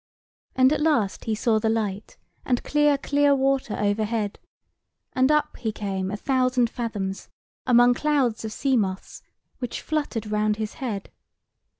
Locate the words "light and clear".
1.69-2.97